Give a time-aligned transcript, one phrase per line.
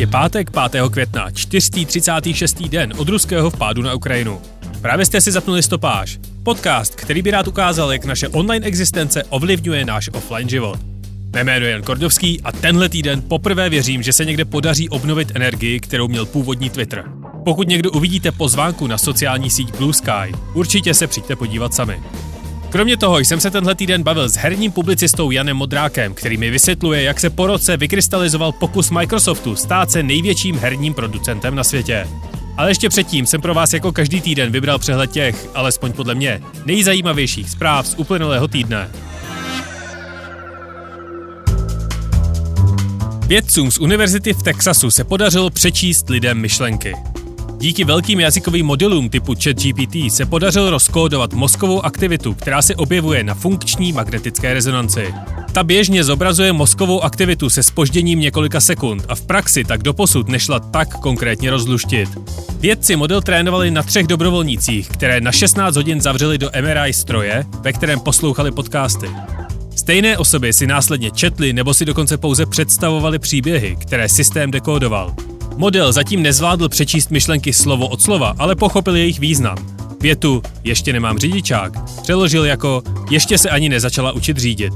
[0.00, 0.82] Je pátek 5.
[0.90, 2.68] května, 436.
[2.68, 4.40] den od ruského vpádu na Ukrajinu.
[4.80, 6.18] Právě jste si zapnuli stopáž.
[6.42, 10.78] Podcast, který by rád ukázal, jak naše online existence ovlivňuje náš offline život.
[11.32, 15.32] Mé jméno je Jan Kordovský a tenhle týden poprvé věřím, že se někde podaří obnovit
[15.34, 17.04] energii, kterou měl původní Twitter.
[17.44, 22.02] Pokud někdo uvidíte pozvánku na sociální síť Blue Sky, určitě se přijďte podívat sami.
[22.70, 27.02] Kromě toho jsem se tenhle týden bavil s herním publicistou Janem Modrákem, který mi vysvětluje,
[27.02, 32.08] jak se po roce vykrystalizoval pokus Microsoftu stát se největším herním producentem na světě.
[32.56, 36.42] Ale ještě předtím jsem pro vás jako každý týden vybral přehled těch, alespoň podle mě,
[36.64, 38.90] nejzajímavějších zpráv z uplynulého týdne.
[43.26, 46.94] Vědcům z univerzity v Texasu se podařilo přečíst lidem myšlenky.
[47.60, 53.34] Díky velkým jazykovým modelům typu ChatGPT se podařilo rozkódovat mozkovou aktivitu, která se objevuje na
[53.34, 55.14] funkční magnetické rezonanci.
[55.52, 60.60] Ta běžně zobrazuje mozkovou aktivitu se spožděním několika sekund a v praxi tak doposud nešla
[60.60, 62.08] tak konkrétně rozluštit.
[62.58, 67.72] Vědci model trénovali na třech dobrovolnících, které na 16 hodin zavřeli do MRI stroje, ve
[67.72, 69.10] kterém poslouchali podcasty.
[69.76, 75.14] Stejné osoby si následně četly nebo si dokonce pouze představovali příběhy, které systém dekódoval.
[75.60, 79.56] Model zatím nezvládl přečíst myšlenky slovo od slova, ale pochopil jejich význam.
[80.00, 84.72] Větu ještě nemám řidičák přeložil jako ještě se ani nezačala učit řídit.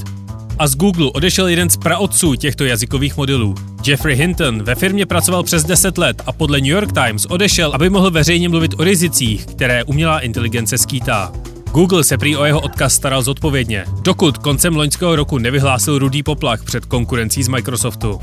[0.58, 3.54] A z Google odešel jeden z praotců těchto jazykových modelů.
[3.86, 7.91] Jeffrey Hinton ve firmě pracoval přes 10 let a podle New York Times odešel, aby
[7.91, 11.32] mohl veřejně mluvit o rizicích, které umělá inteligence skýtá.
[11.72, 16.64] Google se prý o jeho odkaz staral zodpovědně, dokud koncem loňského roku nevyhlásil rudý poplach
[16.64, 18.20] před konkurencí z Microsoftu.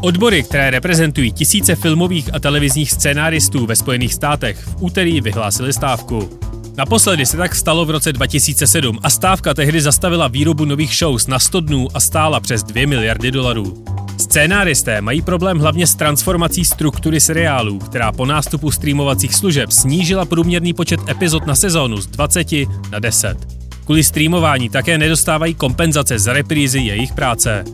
[0.00, 6.38] Odbory, které reprezentují tisíce filmových a televizních scénáristů ve Spojených státech, v úterý vyhlásili stávku.
[6.76, 11.38] Naposledy se tak stalo v roce 2007 a stávka tehdy zastavila výrobu nových shows na
[11.38, 13.84] 100 dnů a stála přes 2 miliardy dolarů.
[14.18, 20.72] Scénáristé mají problém hlavně s transformací struktury seriálů, která po nástupu streamovacích služeb snížila průměrný
[20.72, 22.46] počet epizod na sezónu z 20
[22.90, 23.38] na 10.
[23.84, 27.64] Kvůli streamování také nedostávají kompenzace za reprízy jejich práce.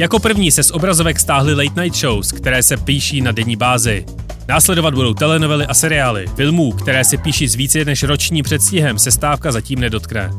[0.00, 4.06] Jako první se z obrazovek stáhly late night shows, které se píší na denní bázi.
[4.48, 6.26] Následovat budou telenovely a seriály.
[6.36, 10.30] Filmů, které se píší s více než ročním předstihem, se stávka zatím nedotkne.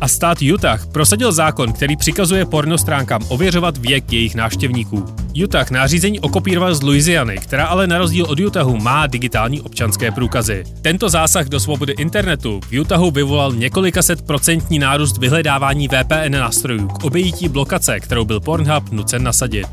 [0.00, 5.04] A stát Utah prosadil zákon, který přikazuje pornostránkám ověřovat věk jejich návštěvníků.
[5.44, 10.64] Utah nářízení okopíroval z Louisiany, která ale na rozdíl od Utahu má digitální občanské průkazy.
[10.82, 16.88] Tento zásah do svobody internetu v Utahu vyvolal několika set procentní nárůst vyhledávání VPN nástrojů
[16.88, 19.66] k obejítí blokace, kterou byl Pornhub nucen nasadit.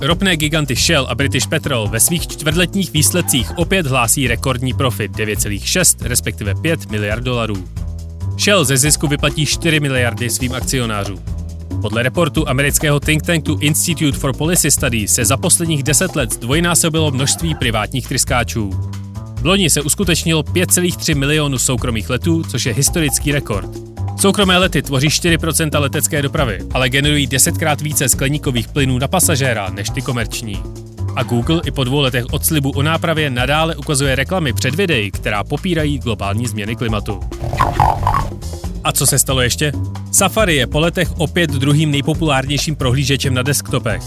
[0.00, 6.06] Ropné giganty Shell a British Petrol ve svých čtvrtletních výsledcích opět hlásí rekordní profit 9,6
[6.06, 7.64] respektive 5 miliard dolarů.
[8.38, 11.18] Shell ze zisku vyplatí 4 miliardy svým akcionářům.
[11.82, 17.10] Podle reportu amerického think tanku Institute for Policy Studies se za posledních 10 let zdvojnásobilo
[17.10, 18.70] množství privátních tryskáčů.
[19.40, 23.70] V loni se uskutečnilo 5,3 milionů soukromých letů, což je historický rekord.
[24.20, 29.90] Soukromé lety tvoří 4% letecké dopravy, ale generují desetkrát více skleníkových plynů na pasažéra než
[29.90, 30.62] ty komerční.
[31.16, 35.10] A Google i po dvou letech od slibu o nápravě nadále ukazuje reklamy před videí,
[35.10, 37.20] která popírají globální změny klimatu.
[38.84, 39.72] A co se stalo ještě?
[40.12, 44.02] Safari je po letech opět druhým nejpopulárnějším prohlížečem na desktopech.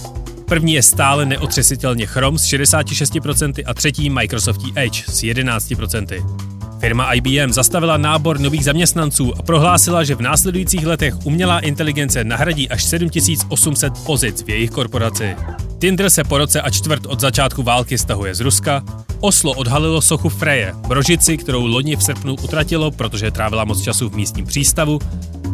[0.48, 6.55] První je stále neotřesitelně Chrome s 66% a třetí Microsoft Edge s 11%.
[6.86, 12.70] Firma IBM zastavila nábor nových zaměstnanců a prohlásila, že v následujících letech umělá inteligence nahradí
[12.70, 15.36] až 7800 pozic v jejich korporaci.
[15.80, 18.84] Tinder se po roce a čtvrt od začátku války stahuje z Ruska,
[19.20, 24.16] Oslo odhalilo sochu Freje, brožici, kterou loni v srpnu utratilo, protože trávila moc času v
[24.16, 25.00] místním přístavu,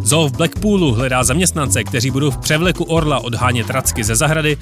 [0.01, 4.57] Zoo v Blackpoolu hledá zaměstnance, kteří budou v převleku orla odhánět racky ze zahrady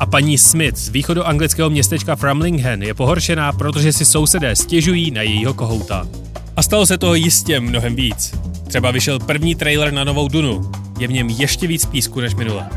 [0.00, 5.22] a paní Smith z východu anglického městečka Framlingham je pohoršená, protože si sousedé stěžují na
[5.22, 6.08] jejího kohouta.
[6.56, 8.34] A stalo se toho jistě mnohem víc.
[8.68, 10.70] Třeba vyšel první trailer na novou Dunu.
[10.98, 12.68] Je v něm ještě víc písku než minule.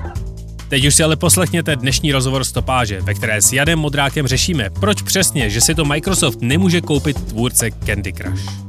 [0.69, 5.01] Teď už si ale poslechněte dnešní rozhovor stopáže, ve které s Jadem Modrákem řešíme, proč
[5.01, 8.68] přesně, že si to Microsoft nemůže koupit tvůrce Candy Crush.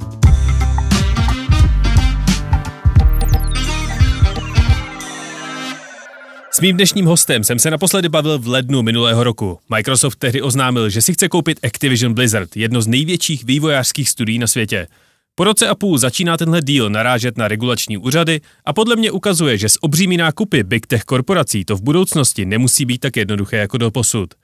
[6.60, 9.58] S mým dnešním hostem jsem se naposledy bavil v lednu minulého roku.
[9.74, 14.46] Microsoft tehdy oznámil, že si chce koupit Activision Blizzard, jedno z největších vývojářských studií na
[14.46, 14.86] světě.
[15.34, 19.58] Po roce a půl začíná tenhle díl narážet na regulační úřady a podle mě ukazuje,
[19.58, 23.78] že s obřími nákupy big tech korporací to v budoucnosti nemusí být tak jednoduché jako
[23.78, 24.34] do posud.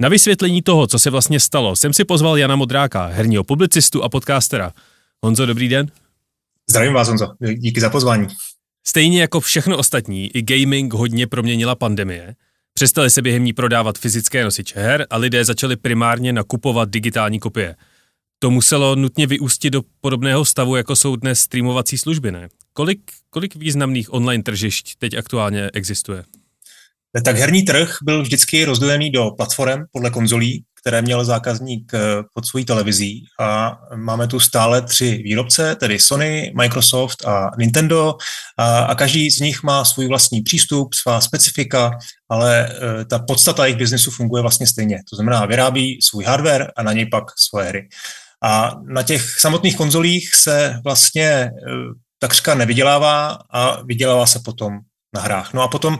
[0.00, 4.08] Na vysvětlení toho, co se vlastně stalo, jsem si pozval Jana Modráka, herního publicistu a
[4.08, 4.72] podcastera.
[5.22, 5.90] Honzo, dobrý den.
[6.70, 7.28] Zdravím vás, Honzo.
[7.56, 8.26] Díky za pozvání.
[8.86, 12.34] Stejně jako všechno ostatní, i gaming hodně proměnila pandemie.
[12.74, 17.76] Přestali se během ní prodávat fyzické nosiče her a lidé začali primárně nakupovat digitální kopie.
[18.38, 22.48] To muselo nutně vyústit do podobného stavu, jako jsou dnes streamovací služby, ne?
[22.72, 23.00] Kolik,
[23.30, 26.24] kolik významných online tržišť teď aktuálně existuje?
[27.24, 31.98] Tak herní trh byl vždycky rozdělený do platform podle konzolí, které měl zákazník eh,
[32.34, 38.14] pod svojí televizí a máme tu stále tři výrobce, tedy Sony, Microsoft a Nintendo
[38.58, 41.90] a, a každý z nich má svůj vlastní přístup, svá specifika,
[42.28, 44.98] ale e, ta podstata jejich biznesu funguje vlastně stejně.
[45.10, 47.88] To znamená, vyrábí svůj hardware a na něj pak svoje hry.
[48.44, 51.50] A na těch samotných konzolích se vlastně e,
[52.18, 54.78] takřka nevydělává a vydělává se potom
[55.14, 55.52] na hrách.
[55.52, 55.98] No a potom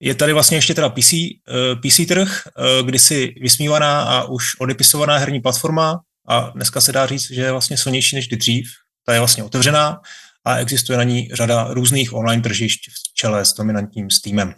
[0.00, 5.16] je tady vlastně ještě teda PC, eh, PC trh, eh, kdysi vysmívaná a už odepisovaná
[5.16, 8.66] herní platforma a dneska se dá říct, že je vlastně silnější než kdy dřív.
[9.06, 10.00] Ta je vlastně otevřená
[10.44, 14.54] a existuje na ní řada různých online tržišť v čele s dominantním Steamem.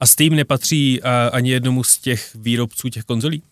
[0.00, 3.42] A Steam nepatří uh, ani jednomu z těch výrobců těch konzolí?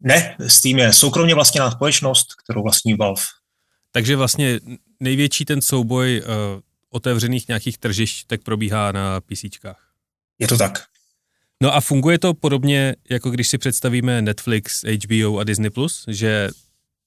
[0.00, 3.22] Ne, Steam je soukromně vlastněná společnost, kterou vlastní Valve.
[3.92, 4.60] Takže vlastně
[5.00, 6.60] největší ten souboj uh,
[6.90, 9.85] otevřených nějakých tržišť tak probíhá na PCčkách.
[10.38, 10.82] Je to tak.
[11.62, 15.70] No a funguje to podobně, jako když si představíme Netflix, HBO a Disney+,
[16.08, 16.48] že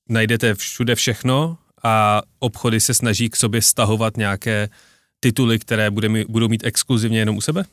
[0.10, 4.70] najdete všude všechno a obchody se snaží k sobě stahovat nějaké
[5.20, 5.92] tituly, které
[6.28, 7.66] budou mít exkluzivně jenom u sebe?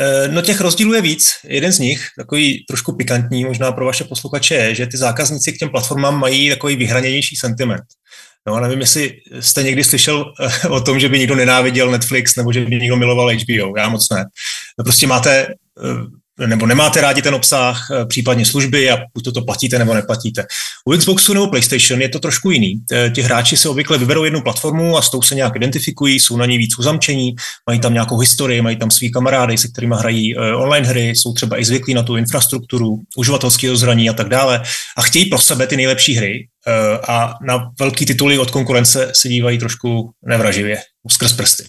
[0.00, 1.30] Eh, no těch rozdílů je víc.
[1.44, 5.58] Jeden z nich, takový trošku pikantní možná pro vaše posluchače, je, že ty zákazníci k
[5.58, 7.82] těm platformám mají takový vyhraněnější sentiment.
[8.46, 12.52] No, nevím, jestli jste někdy slyšel eh, o tom, že by někdo nenáviděl Netflix nebo
[12.52, 13.76] že by někdo miloval HBO.
[13.76, 14.24] Já moc ne.
[14.84, 15.54] Prostě máte eh,
[16.46, 20.44] nebo nemáte rádi ten obsah, eh, případně služby a buď to, to platíte nebo neplatíte.
[20.88, 22.80] U Xboxu nebo PlayStation je to trošku jiný.
[23.14, 26.46] Ti hráči se obvykle vyberou jednu platformu a s tou se nějak identifikují, jsou na
[26.46, 27.34] ní víc uzamčení,
[27.66, 31.60] mají tam nějakou historii, mají tam svý kamarády, se kterými hrají online hry, jsou třeba
[31.60, 34.62] i zvyklí na tu infrastrukturu, uživatelské rozhraní a tak dále
[34.96, 39.28] a chtějí pro sebe ty nejlepší hry Eh, a na velký tituly od konkurence se
[39.28, 40.76] dívají trošku nevraživě,
[41.08, 41.64] skrz prsty.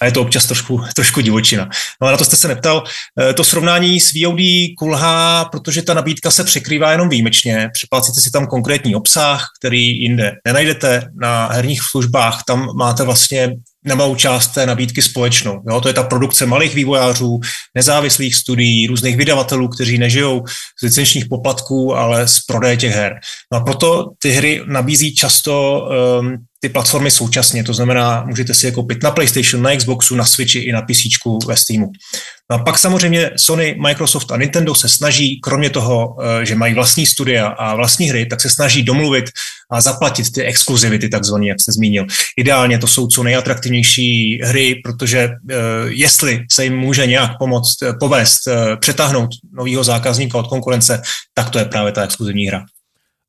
[0.00, 1.68] A je to občas trošku, trošku divočina.
[2.02, 2.84] No a na to jste se neptal.
[3.20, 4.40] Eh, to srovnání s VOD
[4.78, 7.68] kulhá, protože ta nabídka se překrývá jenom výjimečně.
[7.72, 11.02] Připlácíte si tam konkrétní obsah, který jinde nenajdete.
[11.20, 13.52] Na herních službách tam máte vlastně
[13.84, 15.62] nemalou část té nabídky společnou.
[15.70, 15.80] Jo?
[15.80, 17.40] To je ta produkce malých vývojářů,
[17.74, 20.44] nezávislých studií, různých vydavatelů, kteří nežijou
[20.80, 23.12] z licenčních poplatků, ale z prodeje těch her.
[23.52, 25.82] No a proto ty hry nabízí často
[26.20, 30.24] um, ty platformy současně, to znamená, můžete si je koupit na PlayStation, na Xboxu, na
[30.24, 30.98] Switchi i na PC
[31.46, 31.86] ve Steamu.
[32.50, 36.74] No a pak samozřejmě Sony, Microsoft a Nintendo se snaží, kromě toho, eh, že mají
[36.74, 39.24] vlastní studia a vlastní hry, tak se snaží domluvit
[39.72, 42.06] a zaplatit ty exkluzivity, takzvané, jak jste zmínil.
[42.38, 45.54] Ideálně to jsou co nejatraktivnější hry, protože eh,
[45.88, 48.40] jestli se jim může nějak pomoct, eh, povést,
[48.80, 51.02] přetáhnout nového zákazníka od konkurence,
[51.34, 52.64] tak to je právě ta exkluzivní hra.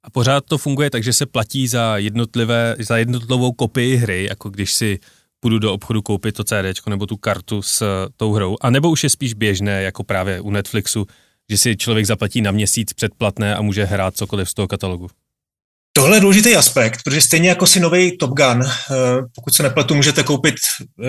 [0.03, 4.49] A pořád to funguje tak, že se platí za, jednotlivé, za jednotlivou kopii hry, jako
[4.49, 4.99] když si
[5.39, 7.87] půjdu do obchodu koupit to CD nebo tu kartu s uh,
[8.17, 8.55] tou hrou.
[8.61, 11.07] A nebo už je spíš běžné, jako právě u Netflixu,
[11.49, 15.07] že si člověk zaplatí na měsíc předplatné a může hrát cokoliv z toho katalogu.
[15.93, 18.95] Tohle je důležitý aspekt, protože stejně jako si nový Top Gun, eh,
[19.35, 20.55] pokud se nepletu, můžete koupit
[21.03, 21.07] eh,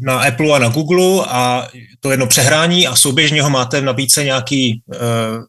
[0.00, 1.68] na Apple a na Google a
[2.00, 4.98] to jedno přehrání a souběžně ho máte v nabídce nějaký eh,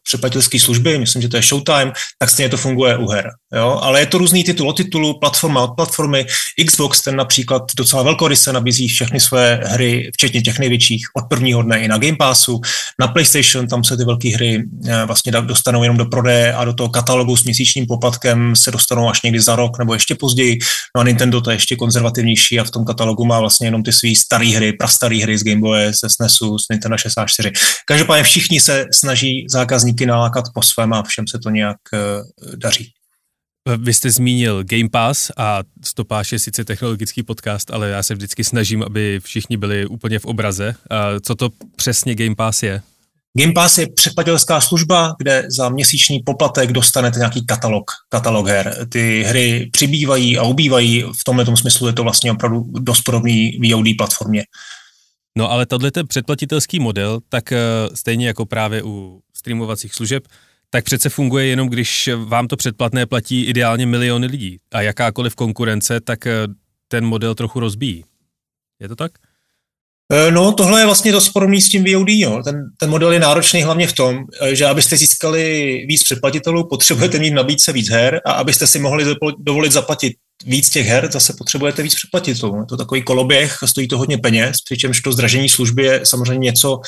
[0.02, 3.30] přeplatitelský služby, myslím, že to je Showtime, tak stejně to funguje u her.
[3.54, 3.78] Jo?
[3.82, 6.26] Ale je to různý titul od titulu, platforma od platformy.
[6.66, 11.80] Xbox ten například docela velkoryse nabízí všechny své hry, včetně těch největších, od prvního dne
[11.80, 12.60] i na Game Passu.
[13.00, 14.64] Na PlayStation tam se ty velké hry
[15.06, 19.22] vlastně dostanou jenom do prodeje a do toho katalogu s měsíčním poplatkem se dostanou až
[19.22, 20.58] někdy za rok nebo ještě později.
[20.96, 23.92] No a Nintendo to je ještě konzervativnější a v tom katalogu má vlastně jenom ty
[23.92, 27.52] své staré hry, prastaré hry z Game Boy, se SNESu, z Nintendo 64.
[27.86, 32.92] Každopádně všichni se snaží zákazníky nalákat po svém a všem se to nějak uh, daří.
[33.78, 38.44] Vy jste zmínil Game Pass a Stopáš je sice technologický podcast, ale já se vždycky
[38.44, 40.74] snažím, aby všichni byli úplně v obraze.
[41.22, 42.82] Co to přesně Game Pass je?
[43.38, 48.86] Game Pass je překladatelská služba, kde za měsíční poplatek dostanete nějaký katalog, katalog her.
[48.88, 53.58] Ty hry přibývají a ubývají, v tomhle tom smyslu je to vlastně opravdu dost podobný
[53.58, 54.44] VOD platformě.
[55.38, 57.52] No ale tohle ten předplatitelský model, tak
[57.94, 60.28] stejně jako právě u streamovacích služeb,
[60.70, 64.58] tak přece funguje jenom, když vám to předplatné platí ideálně miliony lidí.
[64.72, 66.18] A jakákoliv konkurence, tak
[66.88, 68.04] ten model trochu rozbíjí.
[68.80, 69.12] Je to tak?
[70.12, 72.08] E, no, tohle je vlastně dost podobný s tím VOD.
[72.08, 72.42] Jo.
[72.44, 75.42] Ten, ten model je náročný hlavně v tom, e, že abyste získali
[75.88, 79.04] víc předplatitelů, potřebujete mít nabídce víc her a abyste si mohli
[79.38, 80.12] dovolit zaplatit
[80.46, 82.56] víc těch her, zase potřebujete víc předplatitelů.
[82.56, 86.80] Je to takový koloběh, stojí to hodně peněz, přičemž to zdražení služby je samozřejmě něco,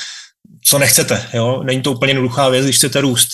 [0.65, 1.25] co nechcete.
[1.33, 1.63] Jo?
[1.63, 3.27] Není to úplně jednoduchá věc, když chcete růst.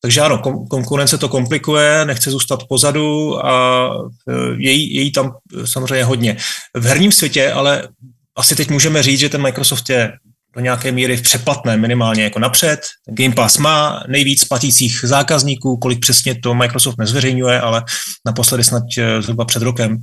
[0.00, 0.38] Takže ano,
[0.70, 3.88] konkurence to komplikuje, nechce zůstat pozadu a
[4.28, 5.32] e, její, její tam
[5.64, 6.36] samozřejmě hodně.
[6.74, 7.88] V herním světě ale
[8.36, 10.12] asi teď můžeme říct, že ten Microsoft je
[10.56, 12.80] do nějaké míry v přeplatné minimálně jako napřed.
[13.10, 17.84] Game Pass má nejvíc platících zákazníků, kolik přesně to Microsoft nezveřejňuje, ale
[18.26, 19.98] naposledy snad e, zhruba před rokem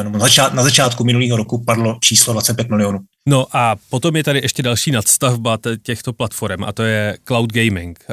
[0.00, 2.98] e, nebo na, začát, na začátku minulého roku padlo číslo 25 milionů.
[3.28, 8.04] No a potom je tady ještě další nadstavba těchto platform a to je cloud gaming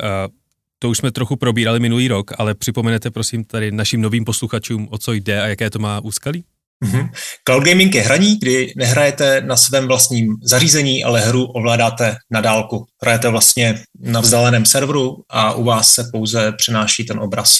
[0.80, 4.98] to už jsme trochu probírali minulý rok, ale připomenete prosím tady našim novým posluchačům, o
[4.98, 6.44] co jde a jaké to má úskalí?
[6.86, 7.10] Mm-hmm.
[7.44, 12.86] Cloud gaming je hraní, kdy nehrajete na svém vlastním zařízení, ale hru ovládáte na dálku.
[13.02, 17.58] Hrajete vlastně na vzdáleném serveru a u vás se pouze přenáší ten obraz.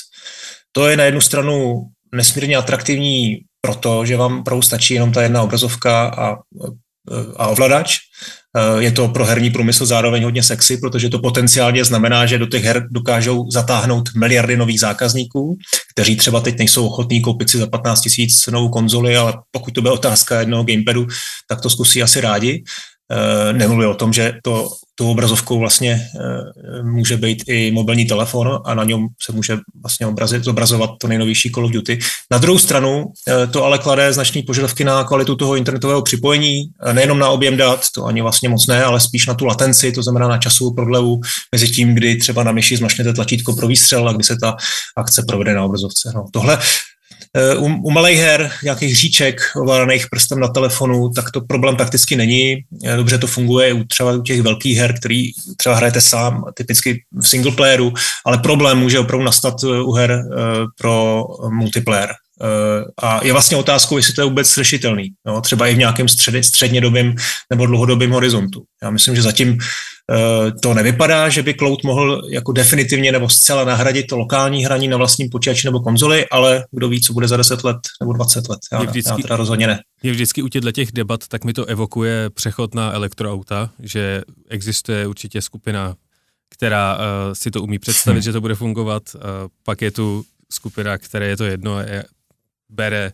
[0.72, 1.82] To je na jednu stranu
[2.16, 6.36] nesmírně atraktivní proto, že vám pro stačí jenom ta jedna obrazovka a,
[7.36, 7.98] a ovladač,
[8.58, 12.46] Eh, je to pro herní průmysl zároveň hodně sexy, protože to potenciálně znamená, že do
[12.46, 15.58] těch her dokážou zatáhnout miliardy nových zákazníků,
[15.94, 19.82] kteří třeba teď nejsou ochotní koupit si za 15 tisíc novou konzoli, ale pokud to
[19.82, 21.08] bude otázka jednoho gamepadu,
[21.48, 22.64] tak to zkusí asi rádi.
[23.12, 28.60] Eh, nemluví o tom, že to tou obrazovkou vlastně eh, může být i mobilní telefon
[28.66, 32.00] a na něm se může vlastně obrazit, zobrazovat to nejnovější Call of Duty.
[32.32, 37.20] Na druhou stranu eh, to ale klade značné požadavky na kvalitu toho internetového připojení, nejenom
[37.20, 40.28] na objem dat, to ani vlastně moc ne, ale spíš na tu latenci, to znamená
[40.28, 44.24] na časovou prodlevu mezi tím, kdy třeba na myši zmašnete tlačítko pro výstřel a kdy
[44.24, 44.56] se ta
[44.98, 46.12] akce provede na obrazovce.
[46.16, 46.60] No, tohle
[47.58, 52.58] u, u malých her, nějakých hříček ovládaných prstem na telefonu, tak to problém prakticky není.
[52.86, 57.04] Eh, dobře to funguje u třeba u těch velkých her, který třeba hrajete sám, typicky
[57.22, 57.94] v single playeru,
[58.26, 60.24] ale problém může opravdu nastat eh, u her
[60.78, 62.10] pro multiplayer.
[63.04, 66.46] A je vlastně otázkou, jestli to je vůbec řešitelný, no, třeba i v nějakém střed,
[66.46, 67.16] střednědobém
[67.50, 68.64] nebo dlouhodobém horizontu.
[68.84, 69.99] Já myslím, že zatím Eh,
[70.62, 74.98] to nevypadá, že by cloud mohl jako definitivně nebo zcela nahradit to lokální hraní na
[74.98, 78.60] vlastním počítači nebo konzoli, ale kdo ví, co bude za 10 let nebo 20 let.
[78.72, 79.80] Já, vždycky, já teda rozhodně ne.
[80.04, 85.08] Je vždycky u těchto těch debat, tak mi to evokuje přechod na elektroauta, že existuje
[85.08, 85.96] určitě skupina,
[86.50, 87.02] která uh,
[87.34, 88.24] si to umí představit, hmm.
[88.24, 89.04] že to bude fungovat.
[89.16, 89.22] Uh,
[89.64, 92.04] pak je tu skupina, které je to jedno, je,
[92.70, 93.12] bere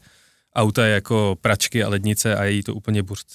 [0.56, 3.28] auta jako pračky a lednice a je jí to úplně burst,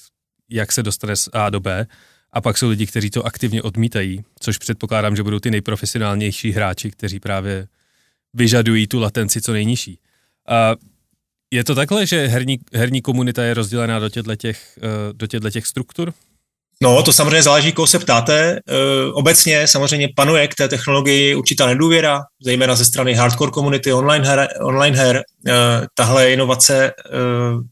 [0.51, 1.87] jak se dostane z A do B.
[2.33, 6.91] A pak jsou lidi, kteří to aktivně odmítají, což předpokládám, že budou ty nejprofesionálnější hráči,
[6.91, 7.69] kteří právě
[8.35, 9.99] vyžadují tu latenci co nejnižší.
[10.49, 10.77] A
[11.51, 15.67] je to takhle, že herní, herní komunita je rozdělená do těchto těch, eh, do těch
[15.67, 16.13] struktur?
[16.83, 18.51] No, to samozřejmě záleží, koho se ptáte.
[18.51, 18.61] E,
[19.13, 24.49] obecně samozřejmě panuje k té technologii určitá nedůvěra, zejména ze strany hardcore komunity online her.
[24.61, 25.17] Online her.
[25.17, 25.23] E,
[25.95, 26.93] tahle inovace e,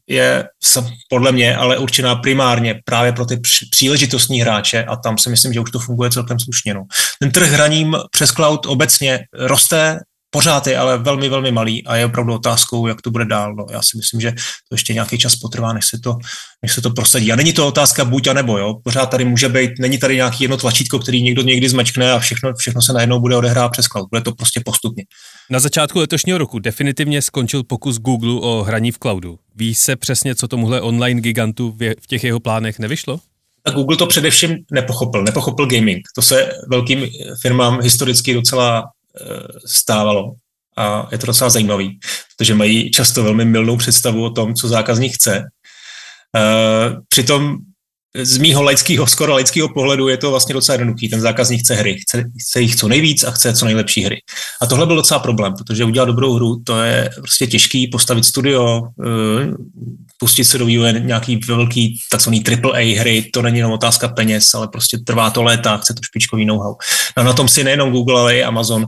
[0.07, 0.47] je
[1.09, 3.39] podle mě ale určená primárně právě pro ty
[3.71, 6.73] příležitostní hráče a tam si myslím, že už to funguje celkem slušně.
[6.73, 6.83] No.
[7.19, 9.99] Ten trh hraním přes cloud obecně roste,
[10.29, 13.55] pořád je ale velmi, velmi malý a je opravdu otázkou, jak to bude dál.
[13.55, 16.15] No, já si myslím, že to ještě nějaký čas potrvá, než se to,
[16.61, 17.31] než se to prosadí.
[17.31, 18.75] A není to otázka buď a nebo, jo.
[18.83, 22.53] Pořád tady může být, není tady nějaký jedno tlačítko, který někdo někdy zmačkne a všechno,
[22.53, 24.09] všechno se najednou bude odehrát přes cloud.
[24.09, 25.03] Bude to prostě postupně.
[25.49, 29.39] Na začátku letošního roku definitivně skončil pokus Google o hraní v cloudu.
[29.55, 33.19] Ví se přesně, co tomuhle online gigantu v těch jeho plánech nevyšlo?
[33.65, 35.23] A Google to především nepochopil.
[35.23, 36.01] Nepochopil gaming.
[36.15, 37.07] To se velkým
[37.41, 38.83] firmám historicky docela
[39.65, 40.33] stávalo.
[40.77, 41.99] A je to docela zajímavý,
[42.37, 45.37] protože mají často velmi milnou představu o tom, co zákazník chce.
[45.37, 45.43] E,
[47.07, 47.57] přitom
[48.23, 51.09] z mýho laického, skoro laického pohledu je to vlastně docela jednoduchý.
[51.09, 54.21] Ten zákazník chce hry, chce, chce jich co nejvíc a chce co nejlepší hry.
[54.61, 58.81] A tohle byl docela problém, protože udělat dobrou hru, to je prostě těžký, postavit studio,
[58.81, 59.09] e,
[60.19, 64.67] pustit se do vývoje nějaký velký takzvaný AAA hry, to není jenom otázka peněz, ale
[64.67, 66.75] prostě trvá to léta, chce to špičkový know-how.
[67.17, 68.85] No na tom si nejenom Google, ale i Amazon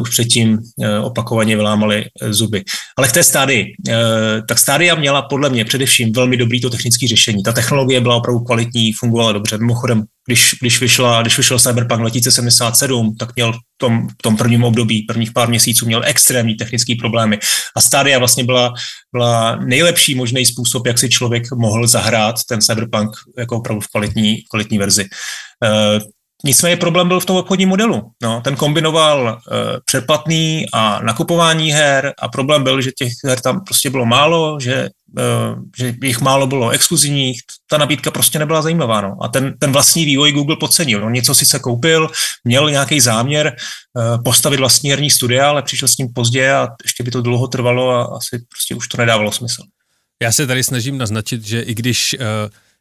[0.00, 0.58] už předtím
[1.02, 2.64] opakovaně vylámali zuby.
[2.98, 3.64] Ale k té stádii.
[4.48, 7.42] Tak stádia měla podle mě především velmi dobrý to technické řešení.
[7.42, 9.58] Ta technologie byla opravdu kvalitní, fungovala dobře.
[9.58, 14.64] Mimochodem, když, když, vyšla, když vyšel Cyberpunk 2077, tak měl v tom, v tom prvním
[14.64, 17.38] období, prvních pár měsíců, měl extrémní technické problémy.
[17.76, 18.72] A Stadia vlastně byla,
[19.12, 24.42] byla nejlepší možný způsob, jak si člověk mohl zahrát ten Cyberpunk jako opravdu v kvalitní,
[24.50, 25.04] kvalitní verzi.
[26.44, 28.10] Uh, Nicméně problém byl v tom obchodním modelu.
[28.22, 29.54] No, ten kombinoval uh,
[29.84, 34.88] předplatný a nakupování her a problém byl, že těch her tam prostě bylo málo, že
[35.18, 37.40] Eh, že jich málo bylo exkluzivních,
[37.70, 39.00] ta nabídka prostě nebyla zajímavá.
[39.00, 39.16] No.
[39.22, 41.04] A ten, ten vlastní vývoj Google podcenil.
[41.04, 42.10] On něco si se koupil,
[42.44, 43.56] měl nějaký záměr
[43.94, 47.48] uh, postavit vlastní herní studia, ale přišel s tím pozdě a ještě by to dlouho
[47.48, 49.62] trvalo a asi prostě už to nedávalo smysl.
[50.22, 52.24] Já se tady snažím naznačit, že i když uh,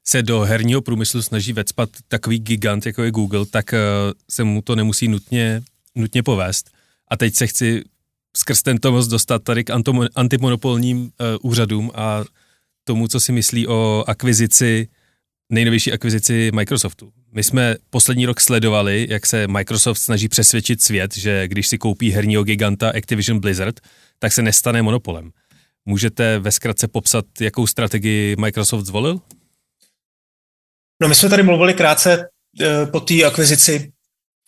[0.10, 3.80] se do herního průmyslu snaží vecpat takový gigant, jako je Google, tak uh,
[4.30, 5.62] se mu to nemusí nutně,
[5.96, 6.70] nutně povést.
[7.08, 7.84] A teď se chci
[8.38, 9.70] skrz tento most dostat tady k
[10.16, 11.10] antimonopolním uh,
[11.42, 12.24] úřadům a
[12.84, 14.88] tomu, co si myslí o akvizici,
[15.50, 17.12] nejnovější akvizici Microsoftu.
[17.32, 22.12] My jsme poslední rok sledovali, jak se Microsoft snaží přesvědčit svět, že když si koupí
[22.12, 23.80] herního giganta Activision Blizzard,
[24.20, 25.32] tak se nestane monopolem.
[25.86, 29.22] Můžete ve zkratce popsat, jakou strategii Microsoft zvolil?
[31.02, 32.28] No my jsme tady mluvili krátce
[32.62, 33.92] eh, po té akvizici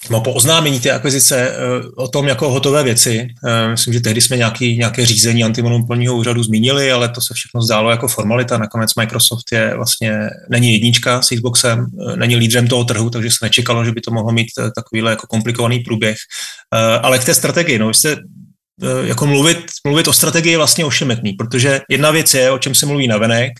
[0.10, 1.56] no, po oznámení té akvizice eh,
[1.96, 3.28] o tom jako hotové věci.
[3.48, 7.62] Eh, myslím, že tehdy jsme nějaký, nějaké řízení antimonopolního úřadu zmínili, ale to se všechno
[7.62, 8.58] zdálo jako formalita.
[8.58, 13.86] Nakonec Microsoft je vlastně, není jednička s Xboxem, není lídrem toho trhu, takže se nečekalo,
[13.86, 16.18] že by to mohlo mít takovýhle jako komplikovaný průběh.
[17.02, 18.18] Ale k té strategii, no, jste
[19.04, 22.86] jako mluvit, mluvit o strategii je vlastně ošemetný, protože jedna věc je, o čem se
[22.86, 23.52] mluví na venek,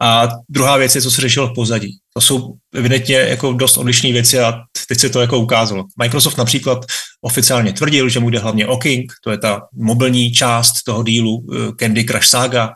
[0.00, 1.98] a druhá věc je, co se řešilo v pozadí.
[2.14, 4.54] To jsou evidentně jako dost odlišné věci a
[4.88, 5.84] teď se to jako ukázalo.
[5.98, 6.84] Microsoft například
[7.20, 11.46] oficiálně tvrdil, že mu jde hlavně o King, to je ta mobilní část toho dílu
[11.52, 12.72] eh, Candy Crush Saga,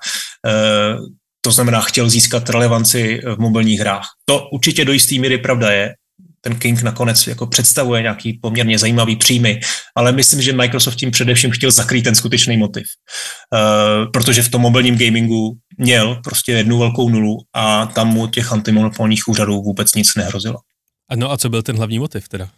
[0.47, 0.97] eh,
[1.41, 4.07] to znamená, chtěl získat relevanci v mobilních hrách.
[4.25, 5.95] To určitě do jisté míry pravda je,
[6.41, 9.61] ten King nakonec jako představuje nějaký poměrně zajímavý příjmy,
[9.97, 12.85] ale myslím, že Microsoft tím především chtěl zakrýt ten skutečný motiv.
[13.53, 18.53] Uh, protože v tom mobilním gamingu měl prostě jednu velkou nulu a tam mu těch
[18.53, 20.57] antimonopolních úřadů vůbec nic nehrozilo.
[21.11, 22.49] A no a co byl ten hlavní motiv teda?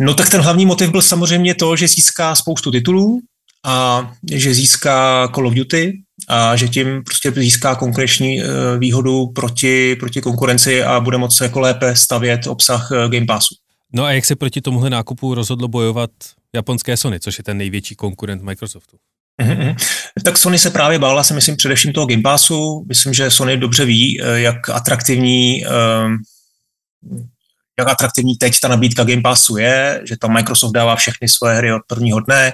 [0.00, 3.20] No tak ten hlavní motiv byl samozřejmě to, že získá spoustu titulů
[3.64, 5.92] a že získá Call of Duty,
[6.28, 8.46] a že tím prostě získá konkurenční eh,
[8.78, 13.54] výhodu proti, proti konkurenci a bude moci jako lépe stavět obsah eh, Game Passu.
[13.92, 16.10] No a jak se proti tomuhle nákupu rozhodlo bojovat
[16.54, 18.96] japonské Sony, což je ten největší konkurent Microsoftu?
[19.42, 19.76] Mm-hmm.
[20.24, 22.84] Tak Sony se právě bála, si myslím, především toho Game Passu.
[22.88, 25.64] Myslím, že Sony dobře ví, eh, jak atraktivní
[27.80, 31.72] jak atraktivní teď ta nabídka Game Passu je, že tam Microsoft dává všechny svoje hry
[31.72, 32.52] od prvního dne,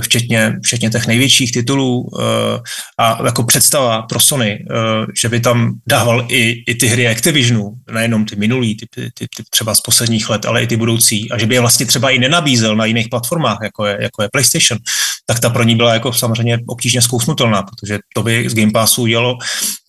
[0.00, 2.60] včetně, včetně těch největších titulů eh,
[2.98, 7.72] a jako představa pro Sony, eh, že by tam dával i, i ty hry Activisionu,
[7.92, 11.30] nejenom ty minulý, ty, ty, ty, ty třeba z posledních let, ale i ty budoucí
[11.30, 14.28] a že by je vlastně třeba i nenabízel na jiných platformách, jako je, jako je
[14.32, 14.78] PlayStation,
[15.26, 19.06] tak ta pro ní byla jako samozřejmě obtížně zkousnutelná, protože to by z Game Passu
[19.06, 19.38] jelo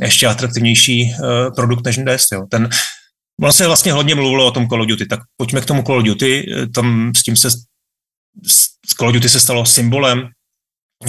[0.01, 1.13] ještě atraktivnější
[1.55, 2.25] produkt než dnes.
[2.33, 2.41] Jo.
[2.49, 2.69] Ten,
[3.41, 5.97] Ono se vlastně hodně mluvilo o tom Call of Duty, tak pojďme k tomu Call
[5.97, 7.49] of Duty, tam s tím se
[8.97, 10.29] Call of Duty se stalo symbolem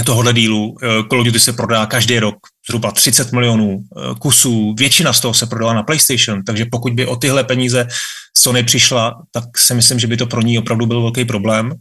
[0.04, 0.76] tohohle dílu.
[0.82, 2.36] Eh, Call of Duty se prodá každý rok
[2.68, 7.06] zhruba 30 milionů eh, kusů, většina z toho se prodala na PlayStation, takže pokud by
[7.06, 7.86] o tyhle peníze
[8.36, 11.72] Sony přišla, tak si myslím, že by to pro ní opravdu byl velký problém.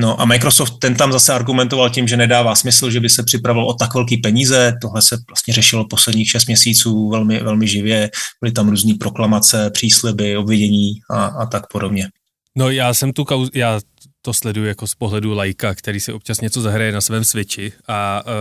[0.00, 3.62] No a Microsoft ten tam zase argumentoval tím, že nedává smysl, že by se připravil
[3.62, 4.74] o tak velký peníze.
[4.82, 8.10] Tohle se vlastně řešilo posledních šest měsíců velmi, velmi živě.
[8.42, 12.08] Byly tam různé proklamace, přísliby, obvidění a, a tak podobně.
[12.56, 13.80] No já jsem tu kauz, já
[14.28, 18.22] to sleduju jako z pohledu lajka, který si občas něco zahraje na svém Switchi a
[18.26, 18.32] uh,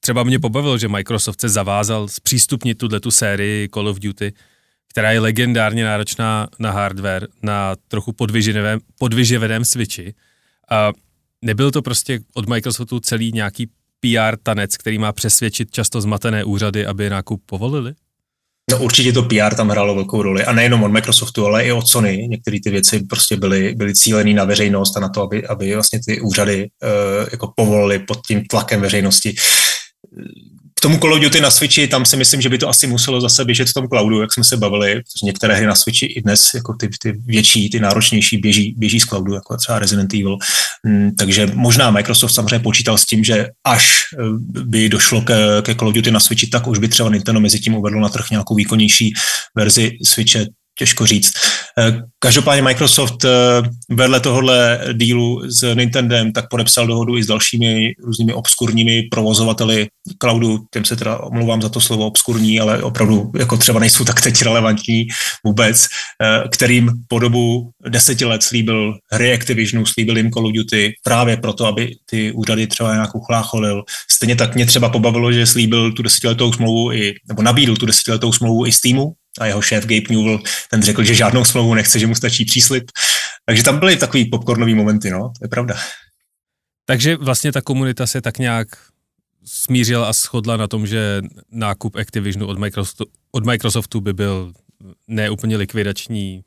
[0.00, 4.32] třeba mě pobavilo, že Microsoft se zavázal zpřístupnit tuhle tu sérii Call of Duty,
[4.88, 8.12] která je legendárně náročná na hardware, na trochu
[8.98, 10.14] podvyživeném Switchi.
[10.70, 10.92] A
[11.42, 13.66] nebyl to prostě od Microsoftu celý nějaký
[14.00, 17.94] PR tanec, který má přesvědčit často zmatené úřady, aby nákup povolili?
[18.70, 21.88] No určitě to PR tam hrálo velkou roli a nejenom od Microsoftu, ale i od
[21.88, 22.26] Sony.
[22.28, 26.00] Některé ty věci prostě byly, byly cílené na veřejnost a na to, aby, aby vlastně
[26.06, 29.34] ty úřady uh, jako povolily pod tím tlakem veřejnosti
[30.78, 33.20] k tomu Call of Duty na Switchi, tam si myslím, že by to asi muselo
[33.20, 36.22] zase běžet v tom cloudu, jak jsme se bavili, protože některé hry na Switchi i
[36.22, 40.36] dnes, jako ty, ty větší, ty náročnější, běží, běží z cloudu, jako třeba Resident Evil.
[40.86, 44.22] Mm, takže možná Microsoft samozřejmě počítal s tím, že až eh,
[44.64, 47.60] by došlo ke, ke Call of Duty na Switchi, tak už by třeba Nintendo mezi
[47.60, 49.14] tím uvedlo na trh nějakou výkonnější
[49.54, 50.46] verzi Switche
[50.78, 51.32] těžko říct.
[51.78, 53.28] Eh, každopádně Microsoft eh,
[53.90, 59.86] vedle tohohle dílu s Nintendem tak podepsal dohodu i s dalšími různými obskurními provozovateli
[60.22, 64.20] cloudu, těm se teda omlouvám za to slovo obskurní, ale opravdu jako třeba nejsou tak
[64.20, 65.06] teď relevantní
[65.44, 65.86] vůbec,
[66.22, 71.36] eh, kterým po dobu deseti let slíbil hry Activisionu, slíbil jim Call of Duty právě
[71.36, 73.82] proto, aby ty úřady třeba nějak uchlácholil.
[74.10, 78.32] Stejně tak mě třeba pobavilo, že slíbil tu desetiletou smlouvu i, nebo nabídl tu desetiletou
[78.32, 82.06] smlouvu i Steamu, a jeho šéf Gabe Newell, ten řekl, že žádnou smlouvu nechce, že
[82.06, 82.90] mu stačí příslip.
[83.44, 85.76] Takže tam byly takový popcornový momenty, no, to je pravda.
[86.84, 88.68] Takže vlastně ta komunita se tak nějak
[89.44, 94.52] smířila a shodla na tom, že nákup Activisionu od Microsoftu, od Microsoftu by byl
[95.08, 96.42] neúplně likvidační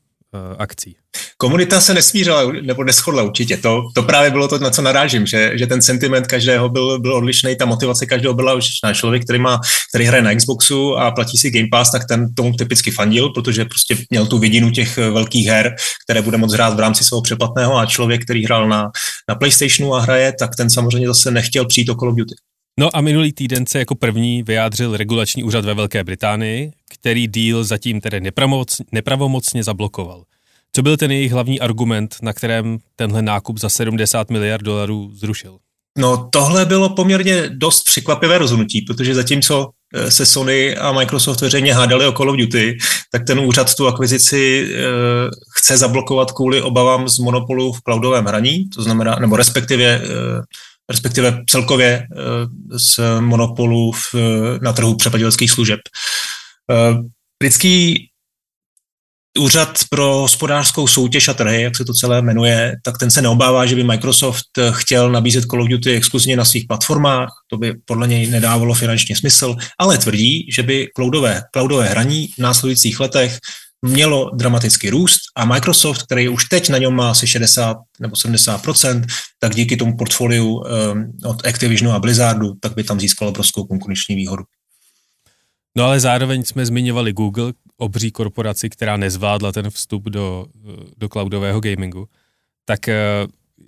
[0.58, 0.96] akcí.
[1.38, 3.58] Komunita se nesmířila nebo neschodla určitě.
[3.58, 7.14] To, to právě bylo to, na co narážím, že, že ten sentiment každého byl, byl
[7.16, 8.94] odlišný, ta motivace každého byla odlišná.
[8.94, 12.54] Člověk, který, má, který hraje na Xboxu a platí si Game Pass, tak ten tomu
[12.54, 16.80] typicky fandil, protože prostě měl tu vidinu těch velkých her, které bude moct hrát v
[16.80, 18.92] rámci svého přeplatného a člověk, který hrál na,
[19.30, 22.36] na PlayStationu a hraje, tak ten samozřejmě zase nechtěl přijít o Call of Duty.
[22.80, 27.64] No a minulý týden se jako první vyjádřil regulační úřad ve Velké Británii, který díl
[27.64, 28.22] zatím tedy
[28.92, 30.24] nepravomocně zablokoval.
[30.72, 35.58] Co byl ten jejich hlavní argument, na kterém tenhle nákup za 70 miliard dolarů zrušil?
[35.98, 41.74] No tohle bylo poměrně dost překvapivé rozhodnutí, protože zatímco eh, se Sony a Microsoft veřejně
[41.74, 42.78] hádali o Call of Duty,
[43.12, 44.82] tak ten úřad tu akvizici e,
[45.58, 50.02] chce zablokovat kvůli obavám z monopolu v cloudovém hraní, to znamená, nebo respektive, e,
[50.90, 52.06] respektive celkově e,
[52.80, 54.16] z monopolu v,
[54.62, 55.80] na trhu přepadilských služeb.
[56.72, 56.94] E,
[57.44, 58.10] britský
[59.38, 63.66] Úřad pro hospodářskou soutěž a trhy, jak se to celé jmenuje, tak ten se neobává,
[63.66, 68.08] že by Microsoft chtěl nabízet Call of Duty exkluzivně na svých platformách, to by podle
[68.08, 73.38] něj nedávalo finančně smysl, ale tvrdí, že by cloudové, cloudové hraní v následujících letech
[73.82, 79.06] mělo dramaticky růst a Microsoft, který už teď na něm má asi 60 nebo 70%
[79.40, 80.64] tak díky tomu portfoliu um,
[81.26, 84.44] od Activisionu a Blizzardu, tak by tam získalo obrovskou konkurenční výhodu.
[85.78, 90.46] No ale zároveň jsme zmiňovali Google, obří korporaci, která nezvládla ten vstup do,
[90.98, 92.08] do cloudového gamingu.
[92.66, 92.98] Tak eh,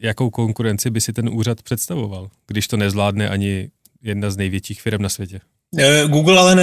[0.01, 3.69] jakou konkurenci by si ten úřad představoval, když to nezvládne ani
[4.01, 5.39] jedna z největších firm na světě?
[5.79, 6.55] Eh, Google ale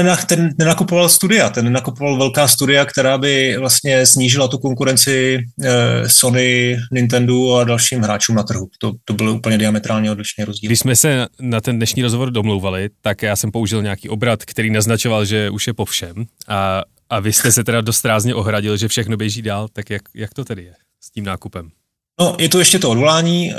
[0.59, 7.55] nenakupoval studia, ten nakupoval velká studia, která by vlastně snížila tu konkurenci eh, Sony, Nintendo
[7.55, 8.68] a dalším hráčům na trhu.
[8.79, 10.68] To, to byl úplně diametrálně odlišný rozdíl.
[10.68, 14.71] Když jsme se na ten dnešní rozhovor domlouvali, tak já jsem použil nějaký obrat, který
[14.71, 18.77] naznačoval, že už je po všem a, a vy jste se teda dost rázně ohradil,
[18.77, 21.71] že všechno běží dál, tak jak, jak to tedy je s tím nákupem?
[22.20, 23.57] No, je to ještě to odvolání, eh,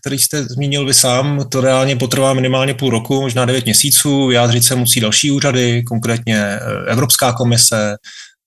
[0.00, 1.44] který jste zmínil vy sám.
[1.48, 4.26] To reálně potrvá minimálně půl roku, možná devět měsíců.
[4.26, 7.96] Vyjádřit se musí další úřady, konkrétně eh, Evropská komise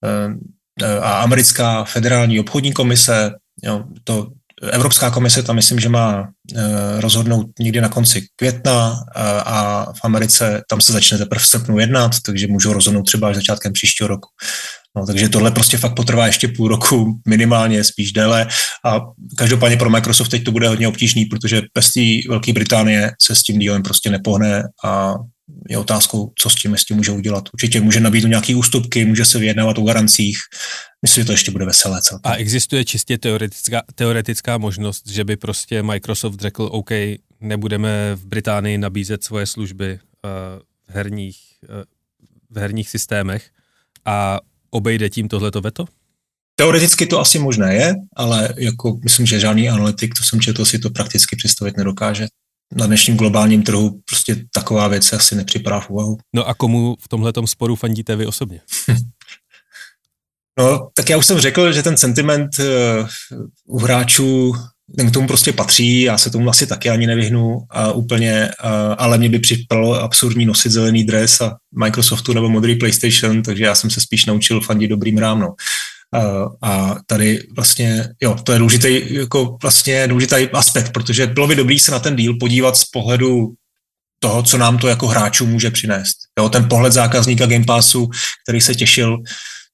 [0.06, 3.32] eh, a Americká federální obchodní komise.
[3.63, 4.28] Jo, to
[4.71, 6.28] Evropská komise tam myslím, že má
[6.99, 8.99] rozhodnout někdy na konci května
[9.45, 13.36] a v Americe tam se začne teprve v srpnu jednat, takže můžou rozhodnout třeba až
[13.36, 14.30] začátkem příštího roku.
[14.95, 18.47] No, takže tohle prostě fakt potrvá ještě půl roku, minimálně spíš déle
[18.86, 18.99] a
[19.38, 21.62] každopádně pro Microsoft teď to bude hodně obtížný, protože
[21.93, 25.13] té Velké Británie se s tím dílem prostě nepohne a
[25.69, 27.43] je otázkou, co s tím, s tím může udělat.
[27.53, 30.38] Určitě může nabídnout nějaké ústupky, může se vyjednávat o garancích.
[31.01, 32.32] Myslím, že to ještě bude veselé celkem.
[32.32, 36.89] A existuje čistě teoretická, teoretická možnost, že by prostě Microsoft řekl, OK,
[37.41, 40.29] nebudeme v Británii nabízet svoje služby uh,
[40.88, 41.84] v, herních, uh,
[42.49, 43.49] v herních systémech
[44.06, 44.39] a
[44.74, 45.86] obejde tím tohleto veto?
[46.56, 50.80] Teoreticky to asi možné je, ale jako myslím, že žádný analytik, to jsem četl, si
[50.80, 52.28] to prakticky představit nedokáže.
[52.76, 56.18] Na dnešním globálním trhu prostě taková věc se asi nepřipadá v úvahu.
[56.36, 58.62] No a komu v tomhle sporu fandíte vy osobně?
[60.60, 62.66] no, tak já už jsem řekl, že ten sentiment uh,
[63.66, 64.54] u hráčů
[64.98, 68.93] ten k tomu prostě patří, já se tomu asi taky ani nevyhnu a úplně, a,
[68.93, 73.76] ale mě by připadalo absurdní nosit zelený dres a Microsoftu nebo modrý PlayStation, takže já
[73.76, 75.54] jsem se spíš naučil fandit dobrým rámno.
[76.13, 76.22] A,
[76.62, 81.80] a tady vlastně, jo, to je důležitý, jako vlastně důležitý aspekt, protože bylo by dobrý
[81.80, 83.54] se na ten díl podívat z pohledu
[84.19, 86.15] toho, co nám to jako hráčů může přinést.
[86.39, 88.10] Jo, ten pohled zákazníka Game Passu,
[88.43, 89.17] který se těšil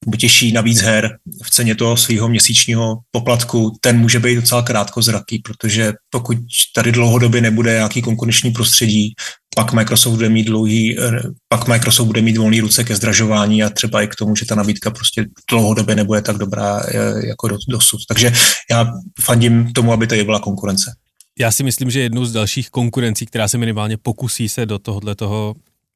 [0.05, 4.61] nebo těší na víc her v ceně toho svého měsíčního poplatku, ten může být docela
[4.61, 6.37] krátkozraký, protože pokud
[6.75, 9.13] tady dlouhodobě nebude nějaký konkurenční prostředí,
[9.55, 13.69] pak Microsoft bude mít dlouhý, eh, pak Microsoft bude mít volný ruce ke zdražování a
[13.69, 17.99] třeba i k tomu, že ta nabídka prostě dlouhodobě nebude tak dobrá eh, jako dosud.
[18.07, 18.33] Takže
[18.71, 20.95] já fandím tomu, aby tady byla konkurence.
[21.39, 25.15] Já si myslím, že jednou z dalších konkurencí, která se minimálně pokusí se do tohohle
[25.15, 25.55] toho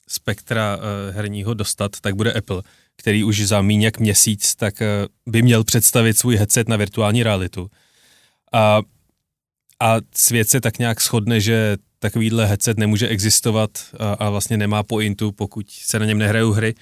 [0.10, 2.62] spektra uh, herního dostat, tak bude Apple.
[2.98, 4.88] Který už za míň jak měsíc, tak eh,
[5.28, 7.70] by měl představit svůj headset na virtuální realitu.
[8.54, 8.82] A,
[9.80, 14.84] a svět se tak nějak shodne, že takovýhle headset nemůže existovat a, a vlastně nemá
[14.84, 16.74] pointu, pokud se na něm nehrajou hry.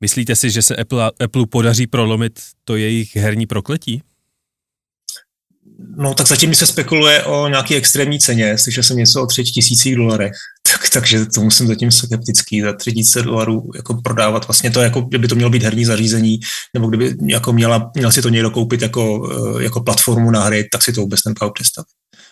[0.00, 4.02] Myslíte si, že se Apple, Apple podaří prolomit to jejich herní prokletí?
[5.96, 9.96] No tak zatím se spekuluje o nějaké extrémní ceně, slyšel jsem něco o třetí tisících
[9.96, 10.36] dolarech,
[10.74, 15.00] tak, takže to musím zatím skeptický, za tři tisíce dolarů jako prodávat vlastně to, jako
[15.00, 16.40] kdyby to mělo být herní zařízení,
[16.74, 20.68] nebo kdyby jako měla, měl si to někdo koupit jako, eh, jako platformu na hry,
[20.72, 21.88] tak si to vůbec nedokážu představit.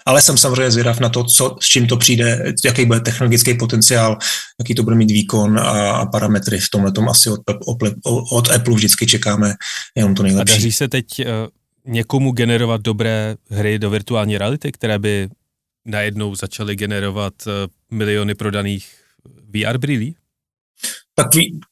[0.07, 4.19] Ale jsem samozřejmě zvědav na to, co, s čím to přijde, jaký bude technologický potenciál,
[4.61, 7.79] jaký to bude mít výkon a, a parametry v tomhle tom asi od, od,
[8.33, 9.55] od Apple vždycky čekáme
[9.97, 10.53] jenom to nejlepší.
[10.53, 11.49] A daří se teď uh
[11.87, 15.29] někomu generovat dobré hry do virtuální reality, které by
[15.85, 17.51] najednou začaly generovat eh,
[17.91, 18.87] miliony prodaných
[19.55, 20.17] VR brýlí?
[21.15, 21.27] Tak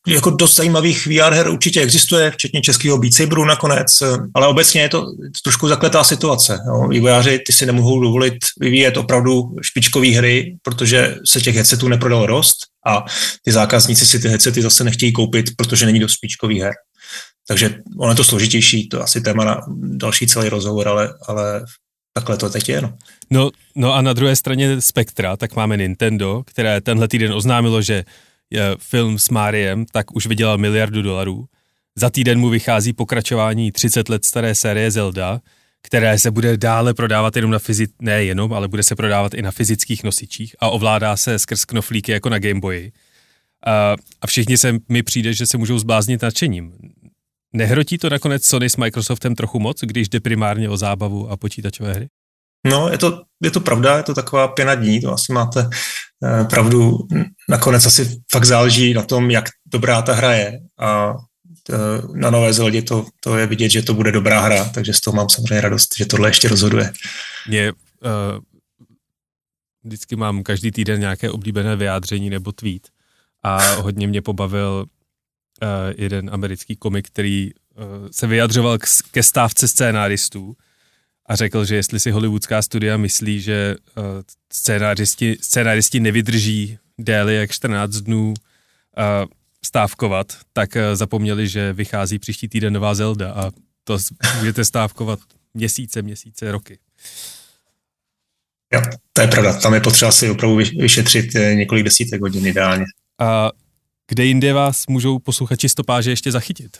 [0.09, 4.81] jako dost zajímavých VR her určitě existuje, včetně českého Beat Saberu nakonec, eh, ale obecně
[4.81, 5.07] je to
[5.44, 6.59] trošku zakletá situace.
[6.66, 6.88] Jo.
[6.88, 12.57] Vývojáři ty si nemohou dovolit vyvíjet opravdu špičkové hry, protože se těch headsetů neprodalo dost
[12.87, 13.05] a
[13.44, 16.73] ty zákazníci si ty headsety zase nechtějí koupit, protože není dost špičkových her.
[17.49, 21.64] Takže ono je to složitější, to asi téma na další celý rozhovor, ale, ale
[22.12, 22.81] takhle to teď je.
[22.81, 22.94] No.
[23.31, 28.05] No, no a na druhé straně spektra, tak máme Nintendo, které tenhle týden oznámilo, že
[28.79, 31.44] film s Máriem tak už vydělal miliardu dolarů.
[31.96, 35.40] Za týden mu vychází pokračování 30 let staré série Zelda,
[35.83, 39.42] které se bude dále prodávat jenom na fyzi- ne jenom, ale bude se prodávat i
[39.42, 42.92] na fyzických nosičích a ovládá se skrz knoflíky jako na Game Boyi.
[43.66, 46.73] A, a všichni se mi přijde, že se můžou zbláznit nadšením.
[47.53, 51.93] Nehrotí to nakonec Sony s Microsoftem trochu moc, když jde primárně o zábavu a počítačové
[51.93, 52.09] hry?
[52.67, 55.69] No, je to, je to pravda, je to taková pěna dní, to asi máte
[56.25, 56.99] eh, pravdu.
[57.49, 61.15] Nakonec asi fakt záleží na tom, jak dobrá ta hra je a
[61.71, 61.75] eh,
[62.15, 65.17] na Nové Zeldě to, to je vidět, že to bude dobrá hra, takže z toho
[65.17, 66.93] mám samozřejmě radost, že tohle ještě rozhoduje.
[67.49, 67.79] Mě, uh,
[69.85, 72.89] vždycky mám každý týden nějaké oblíbené vyjádření nebo tweet
[73.43, 74.87] a hodně mě pobavil
[75.96, 80.57] jeden americký komik, který uh, se vyjadřoval k, ke stávce scénáristů
[81.27, 84.05] a řekl, že jestli si hollywoodská studia myslí, že uh,
[84.53, 88.35] scénáristi, scénáristi nevydrží déle jak 14 dnů
[89.64, 93.51] stávkovat, tak zapomněli, že vychází příští týden nová Zelda a
[93.85, 93.99] to
[94.38, 95.20] můžete stávkovat
[95.55, 96.79] měsíce, měsíce, roky.
[98.75, 99.61] Jo, to je pravda.
[99.61, 102.85] Tam je potřeba si opravdu vyšetřit několik desítek hodin ideálně.
[103.18, 103.51] A
[104.11, 106.77] kde jinde vás můžou posluchači stopáže ještě zachytit?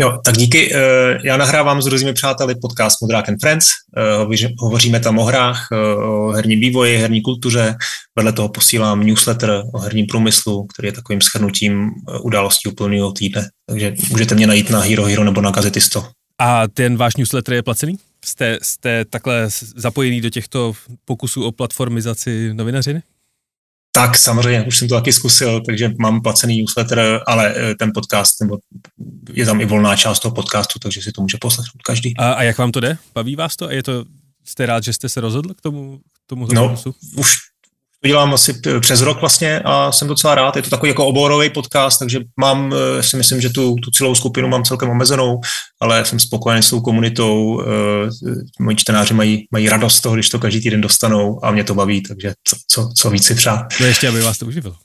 [0.00, 0.74] Jo, tak díky.
[0.74, 3.66] Eh, já nahrávám s různými přáteli podcast Modrák and Friends.
[3.96, 7.76] Eh, hovoříme tam o hrách, eh, o herním vývoji, herní kultuře.
[8.16, 11.90] Vedle toho posílám newsletter o herním průmyslu, který je takovým schrnutím
[12.22, 13.48] událostí úplného týdne.
[13.66, 16.08] Takže můžete mě najít na Hero Hero nebo na Gazetisto.
[16.38, 17.96] A ten váš newsletter je placený?
[18.24, 20.72] Jste, jste takhle zapojený do těchto
[21.04, 23.02] pokusů o platformizaci novinařiny?
[23.96, 28.40] Tak samozřejmě, už jsem to taky zkusil, takže mám placený newsletter, ale eh, ten podcast,
[28.40, 28.58] nebo
[29.32, 32.16] je tam i volná část toho podcastu, takže si to může poslechnout každý.
[32.16, 32.98] A, a jak vám to jde?
[33.14, 33.66] Baví vás to?
[33.66, 34.04] A je to,
[34.44, 36.76] jste rád, že jste se rozhodl k tomu, k tomu no,
[37.16, 37.36] už
[38.04, 40.56] to dělám asi přes rok vlastně a jsem docela rád.
[40.56, 44.14] Je to takový jako oborový podcast, takže mám, eh, si myslím, že tu, tu celou
[44.14, 45.40] skupinu mám celkem omezenou,
[45.80, 47.62] ale jsem spokojený s tou komunitou.
[47.62, 48.10] Eh,
[48.60, 51.74] moji čtenáři mají, mají radost z toho, když to každý týden dostanou a mě to
[51.74, 53.66] baví, takže co, co, co víc si přát.
[53.80, 54.76] No ještě, aby vás to uživilo.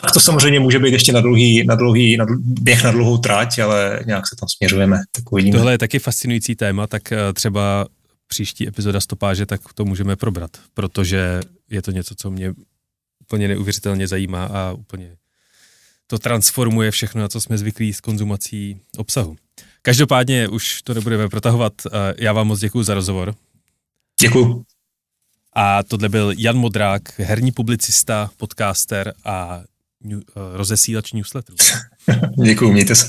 [0.00, 3.58] Tak to samozřejmě může být ještě na dlouhý, na dlouhý na běh na dlouhou trať,
[3.58, 4.96] ale nějak se tam směřujeme.
[5.16, 5.56] Tak uvidíme.
[5.56, 7.86] Tohle je taky fascinující téma, tak eh, třeba
[8.34, 12.54] příští epizoda stopáže, tak to můžeme probrat, protože je to něco, co mě
[13.20, 15.16] úplně neuvěřitelně zajímá a úplně
[16.06, 19.36] to transformuje všechno, na co jsme zvyklí s konzumací obsahu.
[19.82, 21.72] Každopádně už to nebudeme protahovat.
[22.18, 23.34] Já vám moc děkuji za rozhovor.
[24.20, 24.64] Děkuji.
[25.56, 29.62] A tohle byl Jan Modrák, herní publicista, podcaster a
[30.52, 31.56] rozesílač newsletterů.
[32.44, 33.06] děkuji, mějte se.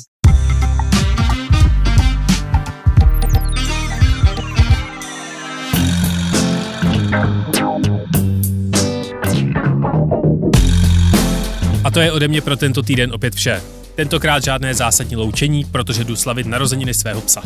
[11.84, 13.62] A to je ode mě pro tento týden opět vše.
[13.95, 17.41] Tentokrát žádné zásadní loučení, protože jdu slavit narozeniny svého psa.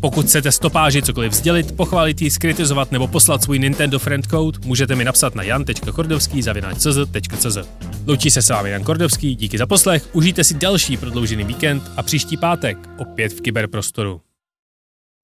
[0.00, 4.94] Pokud chcete stopáži cokoliv sdělit, pochválit ji, skritizovat nebo poslat svůj Nintendo Friend Code, můžete
[4.94, 7.58] mi napsat na jan.kordovský.cz.
[8.06, 12.02] Loučí se s vámi Jan Kordovský, díky za poslech, užijte si další prodloužený víkend a
[12.02, 14.20] příští pátek opět v kyberprostoru.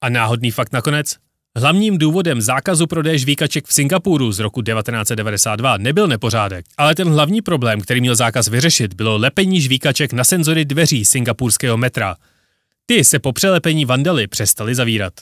[0.02, 1.16] A náhodný fakt nakonec,
[1.56, 7.42] Hlavním důvodem zákazu prodeje žvíkaček v Singapuru z roku 1992 nebyl nepořádek, ale ten hlavní
[7.42, 12.16] problém, který měl zákaz vyřešit, bylo lepení žvíkaček na senzory dveří singapurského metra.
[12.86, 15.12] Ty se po přelepení vandaly přestaly zavírat.